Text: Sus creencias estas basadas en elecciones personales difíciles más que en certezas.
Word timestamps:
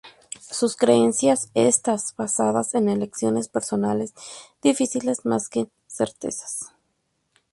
Sus 0.39 0.75
creencias 0.77 1.51
estas 1.53 2.15
basadas 2.15 2.73
en 2.73 2.89
elecciones 2.89 3.49
personales 3.49 4.15
difíciles 4.63 5.25
más 5.27 5.47
que 5.47 5.59
en 5.59 5.71
certezas. 5.85 6.73